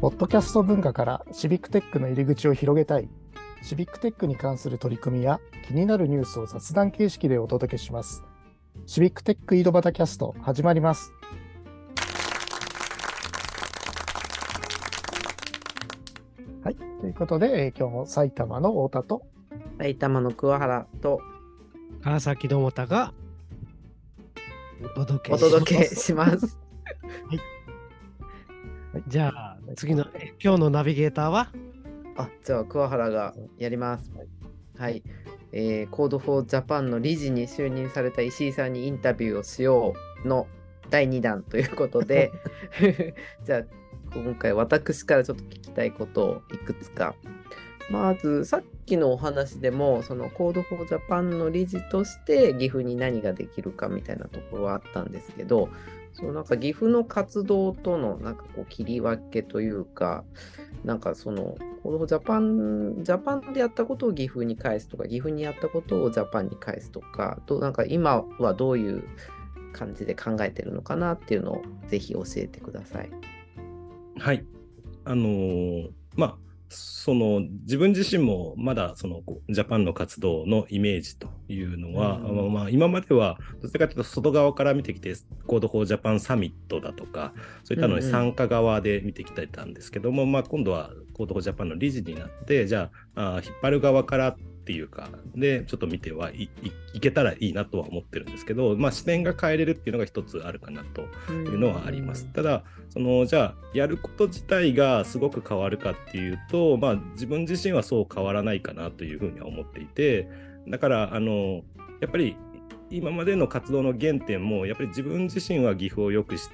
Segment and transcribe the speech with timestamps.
[0.00, 3.10] ポッドキャスト文化からシビックテックの入り口を広げたい、
[3.60, 8.24] シビックテックに関する取り組みや気になるニュースを雑談形式でお届けします。
[8.86, 11.12] シビックテック井戸端キャスト始まります。
[16.64, 19.26] はい、ということで、えー今日も埼玉の太田と
[19.76, 21.20] 埼玉の桑原と
[22.02, 23.12] 川崎ど太が
[24.82, 26.58] お届けお届けしますします。
[29.06, 31.52] じゃあ次のえ今日のナビゲーターは？
[32.16, 34.10] あ、じゃあ桑原がやります。
[34.76, 35.02] はい。
[35.52, 40.46] えー、 Code for Japan の理事に就任された石井さんにインタビューをしようの
[40.90, 42.32] 第2弾ということで、
[43.44, 43.62] じゃあ
[44.14, 47.14] 今回私からちょっと聞きたいことをいくつか。
[47.90, 55.68] まずさっきのお話でもその Code for Japan の理事として岐阜に何ができるかみたいなところはあったんですけど
[56.12, 60.24] そうなんか岐阜の活動とのなんかこう切り分けというか
[60.84, 69.04] なんかその Code for Japan ジャパンでやったことを岐阜に返すとか岐阜にやったことをジャパンに返すとかとなんか今はどういう
[69.72, 73.10] 感じで考えてるのかなっていうのをぜひ教えてください。
[74.18, 74.44] はい。
[75.04, 82.36] あのーまあ、その自分自身もまだそのジャパンの活動のイメージというのは、うん。
[82.36, 85.14] まあまあ、今まではどちらかというと外側から見てきて、
[85.46, 87.32] Code for Japan サミットだとか、
[87.64, 88.12] そういったのにうんうん。
[88.12, 102.26] 参加側で見てきてたんですけども、まあ、今度は Code for Japan の理事になって、じゃあ、あー引っ張る側からっていうか、で、ちょっと見てはいいいけたらいいなとは思ってるんですけど、まあ、視点が変えれるっていうのが一つあるかなというのはあります。
[102.26, 110.28] ただそのじゃあやること自体がすごく変わるかっていうと、まあ、自分自身はそう変わらないかなというふうには思っていて
[110.68, 111.62] だからあの
[112.00, 112.36] やっぱり
[112.90, 116.48] 今までの活動の原点もやっぱり自分自身は岐阜を良くし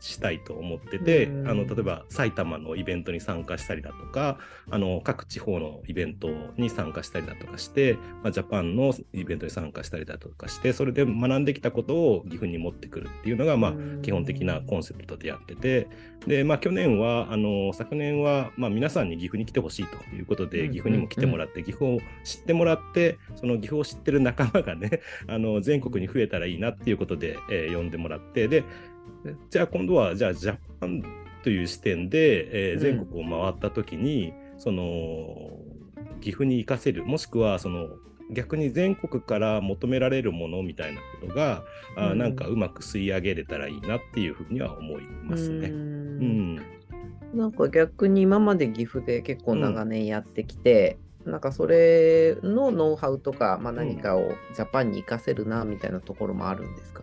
[0.00, 1.48] したいと思ってて、うん。
[1.48, 4.38] あの例えば埼玉のイベントに参加したりだとか
[4.70, 13.72] あの各地方のイベントに参加したりだとかして、まあ、ジャパンのイベントに参加したりだとかしてそれで学んできたことを岐阜に持ってくるっていうのが、まあ、
[14.02, 15.88] 基本的なコンセプトでやってて
[16.26, 20.72] で、まあ、去年はあの昨年は、まあ、皆さんに岐阜に来てほしいということで、うん。
[20.72, 28.64] 岐阜にも来てもらって、岐阜を知ってもらってその岐阜を知ってる仲間がねあの全国に増えたらいいなっていうことで、えー呼んでもらってで
[29.50, 31.02] じゃあ今度はじゃあジャパン
[31.42, 32.80] という視点で、えーうん。
[32.80, 35.50] 全国を回った時に、その
[36.20, 37.88] 岐阜に行かせるもしくはその
[38.30, 41.62] 逆に全国から求められるものみたいなことが、
[41.96, 42.18] うん。
[42.18, 45.68] なんかうまく吸い上げれたらいいなっていうふうには思いますね。
[45.68, 46.56] ううん。
[46.56, 46.60] ん、
[47.34, 57.02] なんか逆に今まで岐阜で結構長年やってきて、なんかそれのノウハウとか、まあ、何かをジャパンに活かせるなみたいなところもあるんですか、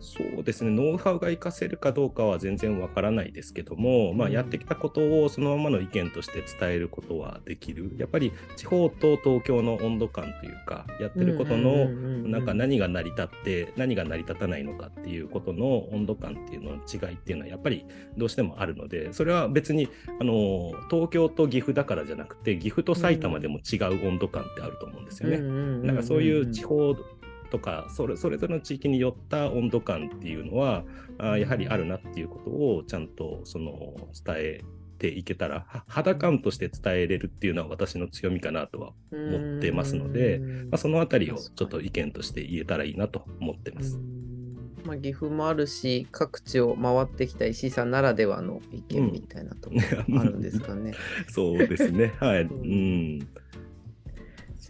[0.00, 7.92] そうですね、ノウハウが活かせるかどうかは全然わからないですけども、まあ、うんやってきたことをそのままの意見として伝えることはできる。
[7.98, 11.88] やっぱり地方と東京の温度感というか、やってることの
[12.28, 17.84] なんか何が成り立って何が成り立たないのかっていうことの温度感っていうのの違いっていうのはやっぱり
[18.16, 19.88] どうしてもあるのでそれは別に
[20.20, 25.38] あの東京と岐阜だからじゃなくて岐阜と埼玉でも違う温度感ってあると思うんですよね。
[25.86, 26.94] なんかそういう地方
[27.50, 30.84] とかそれそれぞれの地域によった温度感っていうのは
[31.18, 33.94] あーやはりあるなっていうことをちゃんとその
[34.24, 34.60] 伝え
[34.98, 40.38] ていけたらは肌感として伝えれるっていうのは私の強みかなとは思ってますので
[40.70, 43.98] まあ、そのあたりをちょっと意見として言えたらいいなと思ってます。
[44.84, 50.94] まあ、岐阜もあるし各地を回ってきた石井さんならではの意見みたいなところもあるんですかね。
[51.28, 52.14] そうですね。
[52.18, 52.42] はい。
[52.42, 53.28] うん。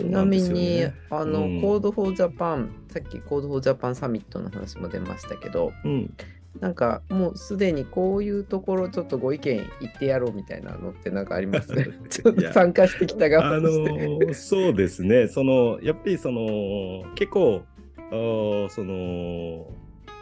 [0.01, 1.61] ちなみに、あの、うん。
[1.61, 6.13] コードフォージャパンさっき Code for Japan サミットの話も出ましたけどうん、
[6.59, 11.69] なんかもうすでにこういうところちょっとご意見言ってやろうみたいなのってなんかあります？
[12.11, 13.91] ちょっと参加してきたあの側として。
[13.93, 15.29] ーそうですね。
[15.29, 17.63] そのやっぱりその結構
[18.11, 19.67] その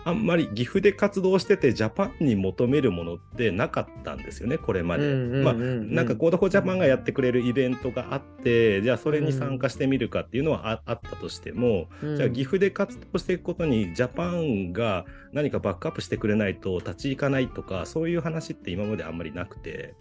[0.08, 5.06] あんまり岐阜で活動しててジャパンに求めるものってなかったんですよねこれまで。
[5.14, 19.94] まあなんか Code for Japan がやってくれるイベントがあってじゃあそれに参加してみるかっていうのはああったとしても、じゃあ岐阜で活動していくことにジャパンが何かバックアップしてくれないと立ち行かないとかそういう話って今まであんまりなくて。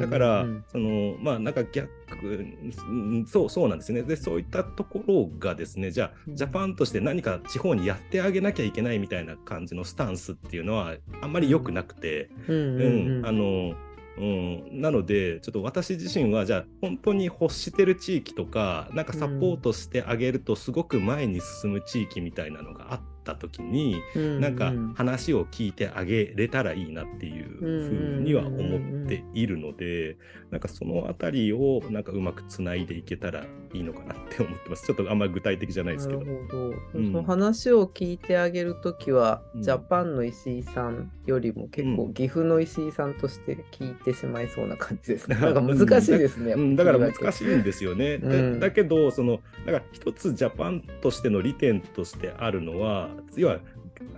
[0.00, 1.90] だから、そのまあなんか逆
[2.22, 6.36] うんそうそうなんですねでそういったところがですねじゃあうん。
[6.36, 13.74] ジャパンとして何か地方にやってあげなきゃいけないみたいな感じのスタンスっていうのはあんまり良くなくて、うんあの
[14.16, 30.16] うん、なのでちょっと私自身はじゃあ本当に欲してる地域とかなんかサポートしてあげるとすごく前に進む地域みたいなのがあっった時に、うんなんかうん話を聞いてあげれたらいいなっていうふうには思っているので、
[30.50, 34.86] なんかそのあたりをなんかうまくつないでいけたらいいのかなって思ってます。
[34.86, 36.20] ちょっとあんまり具体的じゃないですけど。
[36.20, 36.58] なるほど。
[36.94, 45.36] うんその話を聞いてあげるときは、うんジャパンの石井さんよりも結構うん岐阜の石井さんとして聞いてしまいそうな感じですね。
[45.36, 46.52] なんか難しいですね。
[46.52, 47.32] うん、だから難い。
[47.32, 48.18] しいんですよね。
[48.58, 53.60] だけど、その、だから一つジャパンとしての利点としてあるのは、要は、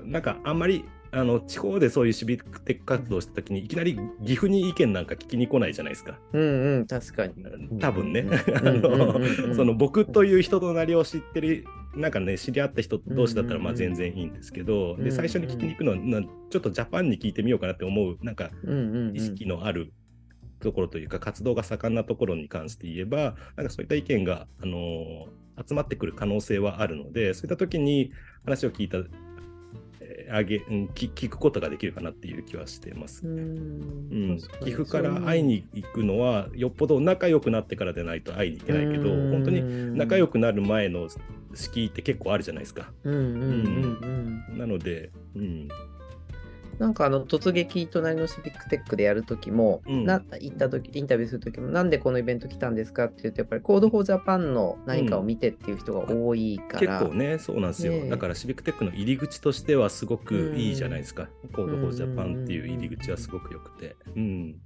[0.05, 0.85] なんかあんまり、
[1.15, 6.19] あの地方でそういうシビックテック活動したときにいきなり岐阜に意見なんか聞きに来ないじゃないですか。
[6.33, 7.35] うんうん、確かに。
[7.79, 8.25] 多分ね。
[9.55, 18.51] その僕という人となりを知ってる、なんかね、知り合った人同士だったらまあ全然いいんですけど、でうんうん最初に聞きに行くのはな、ちょっとジャパンに聞いてみようかなって思う、なんか
[19.13, 19.93] 意識のある
[20.63, 28.11] ところというか、活動が盛んなところに関して言えば、なんかそういった意見が、あのー集まってくる可能性はあるので、そういった時に
[28.45, 28.99] 話を聞いた、
[30.01, 33.27] えーあげ、うん聞聞くことができるかなっていう気はしてます。
[33.27, 33.39] うん。
[34.11, 41.09] うん、岐阜から会いに行くのは、よっぽど仲良くなってからでないと会いに行けないけど、本当に仲良くなる前の
[41.55, 42.91] 敷居って結構あるじゃないですか。
[43.05, 44.43] うんうんうん。
[44.51, 44.59] うん。
[44.59, 45.69] なので、うん、
[46.79, 57.93] なんかあの突撃隣のシビックテックでやるときも、うんな行った時インタビューするときもなんでこのイベント来たんですかって言うとやっぱり Code for Japan の何かを見てっていう人が多いから、結構ね、そうなんですよ。
[57.93, 61.29] ねえだからシビックテックの入り口としてはすごくいいじゃないですか。
[61.55, 63.97] Code for Japan っていう入り口はすごく良くて。
[64.17, 64.57] うん。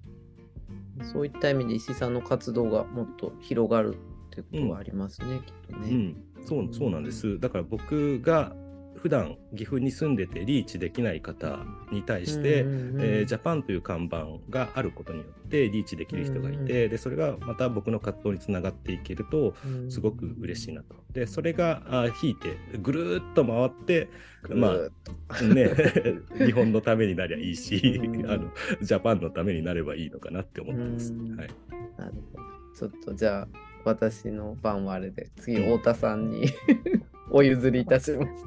[1.02, 5.90] そういった意味で石井さんの活動がもっと広がるってことはありますね、きっとね。
[5.90, 6.16] うん、
[6.46, 7.38] そうそうなんです。
[7.38, 8.54] だから僕が
[9.06, 11.60] 普段岐阜に住んでてリーチできない方
[11.92, 20.96] に対して、うんうんうんえージャパンという看板があることによってリーチできる人がいて、でそれがまた僕の活動につながっていけるとうんすごく嬉しいなと。
[21.12, 24.08] でそれがあ引いてぐるーっと回って
[24.48, 24.92] まぐ
[25.28, 25.70] あね
[26.44, 28.52] 日本のためになりゃいいし、うんあの
[28.82, 31.12] ジャパンのためになればいいのかなって思ってます。
[31.12, 31.48] うんはい、
[31.96, 32.44] なるほど。
[32.74, 33.48] ちょっとじゃあ
[33.84, 36.46] 私の番はあれで次うん太田さんに
[37.30, 38.44] お譲りいたします。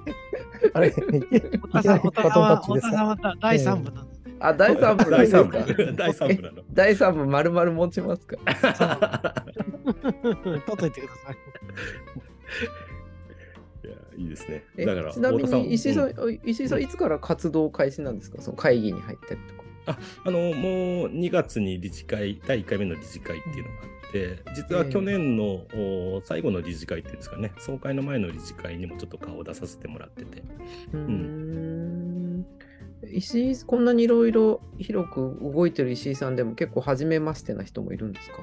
[0.73, 4.35] あれ、い太田さん、太田さんは、太田さんは第3部なんですね。
[4.39, 6.63] あ、第3部第です3か部 第三部なの。
[6.73, 8.47] 第3 部丸々持ちますか取
[10.59, 11.37] っといてください。
[13.87, 14.63] いやいいですね。
[14.77, 18.41] えだからちなみに石井さん、うん石井さんいつから活動開始なんですか？
[18.41, 19.59] その会議に入ったりとか。
[19.87, 20.51] ああのもう
[21.07, 27.51] 2月に理事会第1回目の理事会っていうのがあって実は去年の、お最後の理事会っていうんですかね。
[27.59, 30.43] 総会の前の理事会にもちょっと顔を出させてもらってて。
[30.93, 32.45] うーん。
[33.11, 38.37] 石井、こんなにいろいろ広く動いてる石井さんでも結構初めましてな人もいるんですか？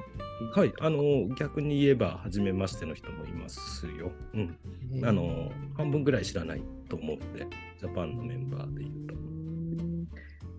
[0.59, 4.59] はいあの逆に言えば初めましての人もいますよ、うん、
[5.05, 7.47] あの半分ぐらい知らないと思うんで
[7.79, 9.15] ジャパンのメンバーでいうと。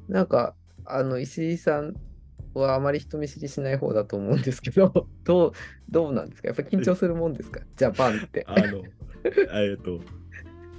[0.07, 0.55] なんか、
[0.85, 1.95] あの、石井さん
[2.53, 5.51] はあまり人見知りしない方だと思うんですけど、 どう、
[5.89, 6.47] どうなんですか？
[6.49, 7.61] やっぱ緊張するもんですか？
[7.75, 8.43] ジャパンって。
[8.47, 8.83] あの
[9.53, 9.99] えっと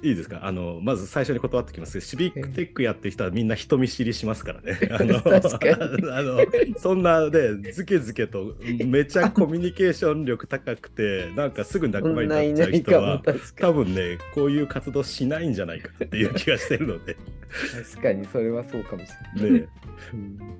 [0.01, 0.45] いいですか？
[0.45, 4.79] あのまず最初に断ってきますけどシビックテックやってる人はみんな人見知りしますからね。
[4.91, 5.73] あの 確かに。
[6.09, 6.39] あの
[6.77, 8.55] そんなねずけずけと
[8.85, 13.21] めちゃコミュニケーション力高くてなんかすぐ仲間になっないなちゃう人は
[13.57, 17.17] 多分ねこういう活動しないんじゃないかっていう気がしてるので。
[17.17, 17.83] に。
[17.83, 19.51] 確かに、それはそうかもしれない。
[19.61, 19.67] ね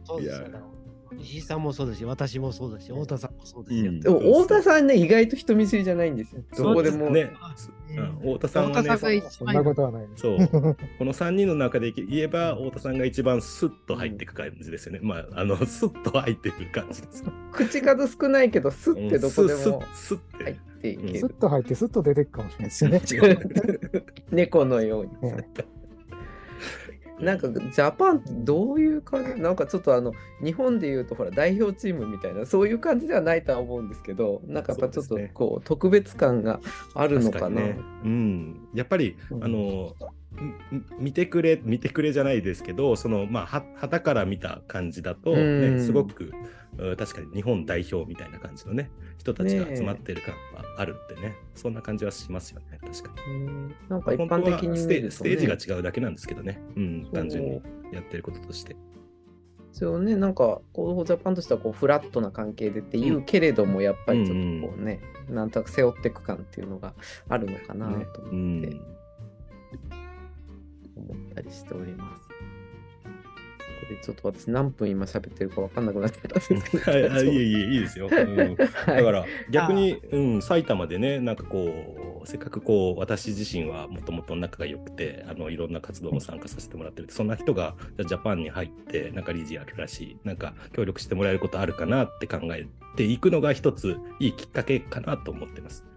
[0.04, 0.60] そうですよいや
[1.18, 3.92] 石井さんもそうだし、私もそうだし、太田さんもそうですよ。
[3.92, 6.44] うんでも、太田さんね、意外と人見知りじゃないんですよ。
[6.58, 7.10] どこでも。
[7.10, 7.56] ねあ
[7.92, 10.08] うん太田さんはねそんなこ番とはない。
[10.16, 10.38] そう
[11.00, 15.00] この3人の中で言えば太田さんが一番スッと入っていく感じですよね。
[15.02, 17.24] まああのスッと入ってくる感じです。
[17.52, 21.34] 口数少ないけど、スッてどこでもスッて入っていけるスッ。
[21.34, 23.38] と入って、スッと出てくかもしれないですよね。
[24.32, 25.12] 猫のように。
[27.22, 29.42] えなんかジャパンってどういう感じ？
[29.42, 36.60] なんかちょっとあの日本でいうとほら代表チームみたいなそういう感じではないとは思うんですけどなんかやっぱちょっとこう特別感が
[36.94, 37.56] あるのかな。
[37.56, 37.78] 確にね。
[38.04, 38.70] うん。
[38.74, 40.19] やっぱり、うんあの、み
[40.98, 45.78] 見てくれ、見てくれじゃないですけど、その、まあ、は、旗から見た感じだと、うん。
[45.78, 46.60] ね、すごく、うん
[46.98, 53.34] 確かに日本代表みたいな感じのね、人たちが集まってる感はあるってね、そんな感じはしますよね、確かに。
[53.34, 53.76] うん。
[53.90, 58.78] なんか一般的にステージステージが違うだけなんですけどね、うん、単純にやってることとして。
[59.72, 66.94] そうね、なんか、 Code for Japan としてはこうフラットな関係でって言うけれども、やっぱりちょっとこうね、なんとなく背負っていく感っていうのが
[67.28, 68.72] あるのかなねとう思って、ん。
[68.72, 69.99] 思っ
[71.30, 72.28] たりしております。
[72.28, 72.36] こ
[73.90, 76.92] れちょっと私何分今喋ってるか分かんなくなっちゃったんですけど。
[76.92, 78.08] はい、あいえいえ、いいですよ。
[78.12, 95.89] うんはいだから逆に、うん、埼玉でね、なんかこう、せっかくこう私自身はもともと仲が良くてあのいろんな活動も参加させてもらってるそんな人がじゃジャパンに入ってなんか理事やるらしいなんか協力してもらえることあるかなって考えていくのが一ついいきっかけかなと思ってます。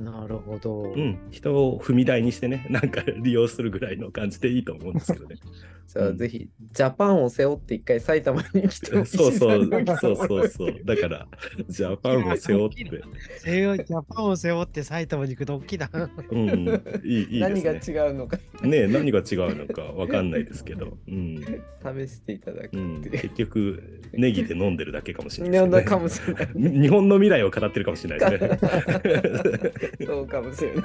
[0.00, 0.82] なるほど。
[0.82, 5.36] うん、人を踏み台にしてね、 なんか利用するぐらいの感じでいいと思うんですけどね。
[5.86, 10.74] じゃあ、うんぜひ、ジャパンを背負って一回埼玉に来てほしい そうそう、なそうそうそう。
[10.84, 11.26] だから、
[11.68, 13.02] ジャパンを背負って、
[13.38, 15.90] 背負ジャパンを背負って埼玉に行くと大きいな。
[16.30, 17.80] うん、いいいいです何がね。
[17.86, 23.02] 違うのかねえ何が違うのかわかんないですけど、うん、試していただくってうん。
[23.02, 26.72] 結局、ネギで飲んでるだけかもしれない読んだですよかもしれない。
[26.72, 26.82] ね。
[26.82, 29.89] 日本の未来を語ってるかもしれないですね。
[30.04, 30.84] そうかもしれない。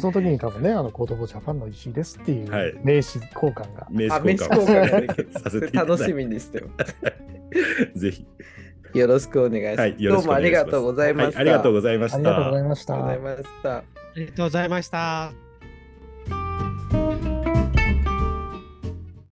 [0.00, 3.86] その時に多分ね、あの、コードボジャパンの石井ですっていうはい名刺交換が。
[3.86, 6.68] あ、名刺飯交交換がさせていただいて楽しみにしてよ。
[7.94, 8.26] ぜひ。
[8.94, 9.80] よろしくお願いします。
[9.80, 10.26] はい、よどう。
[10.26, 11.38] もありがとうございました。
[11.38, 12.16] はいありがとうございました。
[12.16, 12.94] ありがとうございました。
[12.94, 13.76] ありがとうございました。
[13.76, 13.84] あ
[14.16, 15.43] りがとうございました。